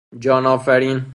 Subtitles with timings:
[0.19, 1.05] جان آفرین